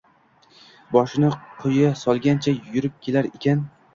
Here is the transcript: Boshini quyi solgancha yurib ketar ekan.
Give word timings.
Boshini 0.95 1.29
quyi 1.59 1.85
solgancha 2.01 2.53
yurib 2.73 2.95
ketar 3.09 3.29
ekan. 3.33 3.63